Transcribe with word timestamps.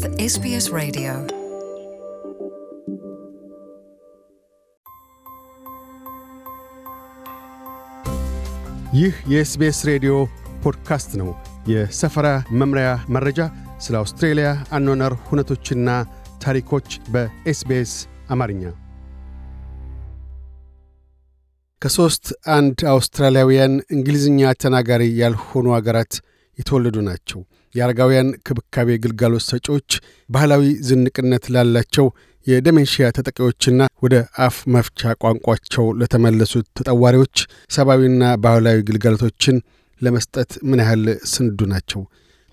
with 0.00 0.18
SBS 0.26 0.66
Radio. 0.72 1.12
ይህ 8.94 9.14
የ 9.32 9.50
SBS 9.50 9.78
ሬዲዮ 9.88 10.12
ፖድካስት 10.62 11.10
ነው። 11.20 11.28
የሰፈራ 11.68 12.28
መምሪያ 12.52 12.88
መረጃ፣ 13.08 13.38
ስለ 13.80 13.94
አውስትሬልያ 13.96 14.48
አኗኗር 14.72 15.14
ሁነቶችና 15.28 15.88
ታሪኮች 16.42 16.88
በ 17.10 17.43
SBS 17.43 17.92
አማርኛ። 18.30 18.62
ከሦስት 21.82 22.26
አንድ 22.56 22.78
አውስትራሊያውያን 22.86 23.74
እንግሊዝኛ 23.96 24.50
ተናጋሪ 24.62 25.04
ያልሆኑ 25.18 25.68
አገራት 25.72 26.14
የተወለዱ 26.58 26.96
ናቸው። 27.08 27.40
የአረጋውያን 27.74 28.28
ክብካቤ 28.46 28.88
ግልጋሎት 29.04 29.44
ሰጪዎች 29.50 29.90
ባህላዊ 30.28 30.64
ዝንቅነት 30.88 31.44
ላላቸው 31.54 32.06
የደሜንሽያ 32.46 33.06
ተጠቂዎችና 33.16 33.80
ወደ 34.04 34.14
አፍ 34.46 34.56
መፍቻ 34.74 35.10
ቋንቋቸው 35.22 35.86
ለተመለሱት 36.00 36.66
ተጠዋሪዎች 36.78 37.36
ሰብአዊና 37.70 38.22
ባህላዊ 38.44 38.78
ግልጋሎቶችን 38.88 39.56
ለመስጠት 40.00 40.50
ምን 40.68 40.80
ያህል 40.82 41.02
ስንዱ 41.32 41.60
ናቸው? 41.72 42.02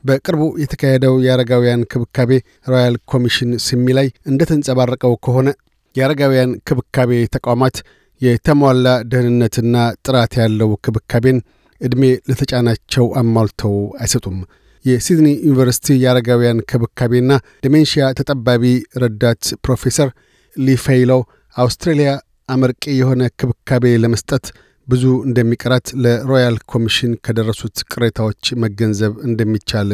በቅርቡ 0.03 0.43
የተካሄደው 0.61 1.15
የአረጋውያን 1.25 1.85
ክብካቤ 1.91 2.31
ሮያል 2.71 2.95
ኮሚሽን 3.11 3.51
ስሚ 3.65 3.85
ላይ 3.97 4.07
እንደተንጸባረቀው 4.31 5.13
ከሆነ 5.25 5.47
የአረጋውያን 5.95 6.51
ክብካቤ 6.67 7.11
ተቋማት 7.35 7.77
የተሟላ 8.21 8.87
ደህንነትና 9.11 9.75
ጥራት 10.05 10.33
ያለው 10.41 10.69
ክብካቤን 10.85 11.39
ዕድሜ 11.81 12.03
ለተጫናቸው 12.29 13.05
አሟልተው 13.19 13.75
አይሰጡም። 13.99 14.37
የሲድኒ 14.85 15.27
ዩኒቨርሲቲ 15.43 15.87
የአረጋውያን 16.01 16.63
ክብካቤና 16.69 17.31
ዴሜንሽያ 17.63 18.05
ተጠባቢ 18.19 18.63
ረዳት 19.03 19.43
ፕሮፌሰር 19.65 20.09
ሊፌይሎ 20.55 21.11
አውስትሬልያ 21.55 22.09
አመርቂ 22.49 22.83
የሆነ 22.99 23.23
ክብካቤ 23.39 23.85
ለመስጠት 24.03 24.45
ብዙ 24.87 25.03
እንደሚቀራት 25.27 25.87
ለሮያል 26.03 26.57
ኮሚሽን 26.71 27.13
ከደረሱት 27.25 27.77
ቅሬታዎች 27.91 28.43
መገንዘብ 28.63 29.13
እንደሚቻል 29.27 29.89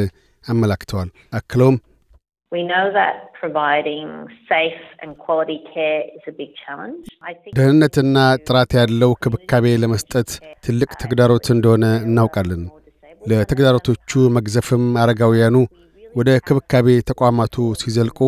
አመላክተዋል። 0.45 1.09
አክለውም 1.33 1.77
ደህንነትና 7.55 8.17
ጥራት 8.45 8.71
ያለው 8.79 9.11
ክብካቤ 9.23 9.65
ለመስጠት 9.83 10.29
ትልቅ 10.65 10.89
ተግዳሮት 11.03 11.47
እንደሆነ 11.53 11.85
እናውቃለን። 12.05 12.63
ለተግዳሮቶቹ 13.21 14.11
መግዘፍም 14.35 14.85
አረጋውያኑ 15.03 15.55
ወደ 16.15 16.29
ክብካቤ 16.47 16.87
ተቋማቱ 17.09 17.65
ሲዘልቁ 17.81 18.19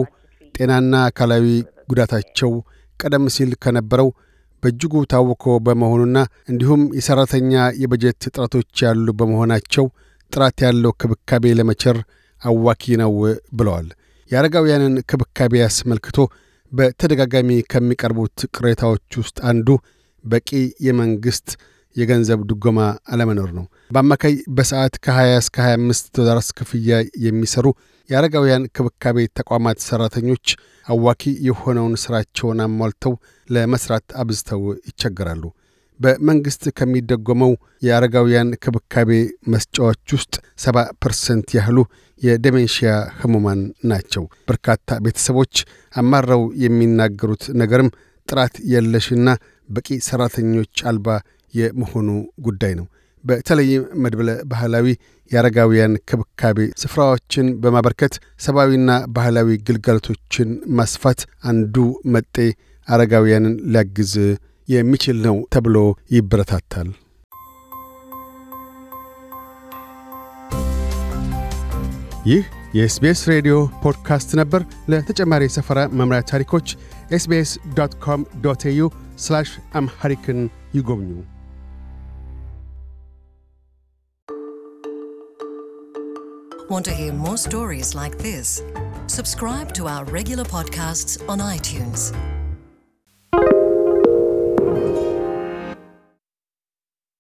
ጤናና 0.56 1.04
አካላዊ 1.10 1.46
ጉዳታቸው 1.90 2.52
ቀደም 3.00 3.28
ሲል 3.36 3.52
ከነበረው 3.64 4.10
በእጅጉ 4.64 5.04
ታውኮ 5.12 5.58
በመሆኑና 5.66 6.18
እንዲሁም 6.52 6.84
የሠራተኛ 6.98 7.54
የበጀት 7.82 8.28
እጥረቶች 8.30 8.84
ያሉ 8.86 9.08
በመሆናቸው 9.20 9.86
ጥራት 10.32 10.58
ያለው 10.66 10.94
ክብካቤ 11.02 11.54
ለመቸር 11.60 11.98
አዋኪ 12.42 12.96
ነው 13.02 13.14
ብለዋል። 13.58 13.88
የአረጋውያንን 14.32 14.96
ክብካቤ 15.10 15.54
አስመልክቶ 15.66 16.18
በተደጋጋሚ 16.72 17.50
ከሚቀርቡት 17.72 18.38
ቅሬታዎች 18.56 19.18
ውስጥ 19.20 19.38
አንዱ 19.50 19.68
በቂ 20.24 20.50
የመንግሥት 20.86 21.50
የገንዘብ 21.96 22.40
ድጎማ 22.50 22.80
አለመኖር 23.12 23.50
ነው። 23.58 23.66
በአማካይ 23.92 24.34
በሰዓት 24.56 24.96
ከ20 25.06 25.36
እስከ 25.42 25.58
25 25.66 26.10
ዶላርስ 26.18 26.48
ክፍያ 26.58 26.96
የሚሰሩ 27.26 27.68
የአረጋውያን 28.10 28.68
ክብካቤ 28.76 29.28
ተቋማት 29.40 29.78
ሠራተኞች 29.86 30.48
አዋኪ 30.88 31.24
የሆነውን 31.48 31.96
ሥራቸውን 32.04 32.60
አሟልተው 32.66 33.14
ለመሥራት 33.50 34.08
አብዝተው 34.22 34.62
ይቸገራሉ። 34.90 35.44
በመንግሥት 36.00 36.64
ከሚደጎመው 36.78 37.52
የአረጋውያን 37.86 38.50
ክብካቤ 38.64 39.12
መስጫዎች 39.54 40.14
ውስጥ 40.16 40.34
70 40.64 40.92
percent 41.04 41.48
ያህሉ 41.58 41.78
የ 42.22 42.36
dementia 42.36 42.92
ህሙማን 43.20 43.62
ናቸው። 43.92 44.24
በርካታ 44.48 44.98
ቤተሰቦች 45.06 45.56
አማረው 45.94 46.44
የሚናገሩት 46.64 47.44
ነገርም 47.62 47.90
ጥራት 48.28 48.56
የለሽና 48.72 49.28
በቂ 49.70 49.98
ሠራተኞች 50.08 50.76
አልባ 50.90 51.08
የመሆኑ 51.54 52.08
ጉዳይ 52.46 52.74
ነው። 52.80 52.88
በተለይም 53.24 53.84
መድብለ 54.04 54.30
ባህላዊ 54.52 54.88
የአረጋውያን 55.32 55.94
ክብካቤ 56.10 56.60
ስፍራዎችን 56.82 57.48
በማበርከት 57.62 58.14
ሰብአዊና 58.46 58.92
ባህላዊ 59.16 59.50
ግልጋሎቶችን 59.68 60.50
ማስፋት 60.80 61.22
አንዱ 61.44 61.76
መጤ 62.16 62.36
አረጋውያንን 62.88 63.56
ሊያግዝ 63.74 64.14
የሚችል 64.70 65.18
ነው 65.22 65.38
ተብሎ 65.54 65.78
ይበረታታል። 66.12 66.90
ይህ 72.26 72.44
የ 72.76 72.94
SBS 72.94 73.20
ሬዲዮ 73.28 73.56
ፖድካስት 73.84 74.30
ነበር። 74.36 74.62
ለተጨማሪ 74.90 75.44
የሰፈራ 75.46 75.80
መምሪያ 75.92 76.22
ታሪኮች 76.22 76.68
SBS 77.12 77.60
dot 77.74 77.94
com 78.04 78.22
dot 78.42 78.66
au 78.66 78.90
Amharic 79.74 80.27
ን 80.27 80.42
ይጎብኙ። 80.74 81.12
Want 86.70 86.86
to 86.86 86.92
hear 86.92 87.14
more 87.16 87.38
stories 87.38 87.94
like 87.94 88.18
this? 88.18 88.48
Subscribe 89.08 89.72
to 89.74 89.88
our 89.88 90.04
regular 90.08 90.44
podcasts 90.46 91.14
on 91.30 91.38
iTunes. 91.56 92.02